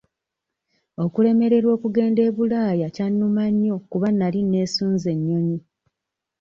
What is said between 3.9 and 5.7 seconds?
kuba nali neesunze ennyonyi.